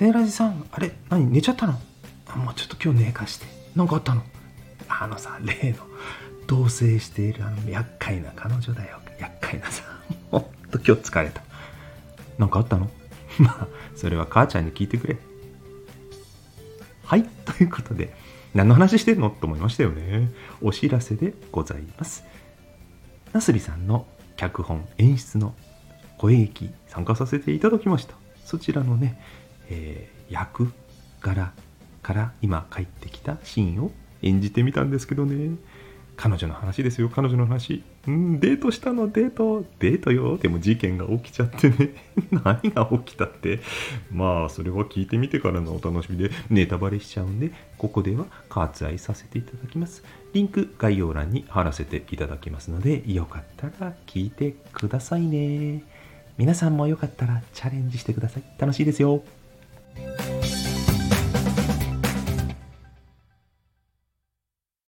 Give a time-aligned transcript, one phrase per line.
[0.00, 1.74] セーラジさんあれ何寝ちゃったの？
[2.26, 3.44] あもうちょっと今日寝かして。
[3.76, 4.22] 何かあったの？
[4.88, 5.76] あのさ例の
[6.46, 8.98] 同棲しているあの厄介な彼女だよ。
[9.18, 9.82] 厄介なさ。
[10.32, 11.42] ほんと今日疲れた。
[12.38, 12.88] 何かあったの？
[13.40, 15.18] まあそれは母ちゃんに聞いてくれ。
[17.04, 18.14] はいということで
[18.54, 19.28] 何の話してんの？
[19.28, 20.30] と思いましたよね。
[20.62, 22.24] お知らせでございます。
[23.34, 24.06] なすりさんの
[24.36, 25.54] 脚本演出の
[26.16, 28.14] 声劇参加させていただきました。
[28.46, 29.20] そちらのね、
[29.70, 30.72] えー役
[31.20, 31.52] 柄
[32.02, 33.90] から今帰ってきたシーンを
[34.22, 35.56] 演じてみたんですけどね。
[36.16, 37.08] 彼女の話ですよ。
[37.08, 37.82] 彼女の話。
[38.06, 39.10] うんデートしたの。
[39.10, 39.64] デート。
[39.78, 40.36] デートよ。
[40.36, 41.94] でも事件が起きちゃってね。
[42.44, 43.60] 何が起きたって。
[44.12, 46.30] まあそれは聞いてみてからのお楽しみで。
[46.50, 50.04] ネタバレしちゃうんでここでは割愛させていただきます。
[50.34, 55.82] リンク概要欄に貼らせていただきますのでよかったら聞いてくださいね。
[56.36, 58.42] 皆さんもよかったらチャレンジしてください。
[58.58, 59.22] 楽しいですよ。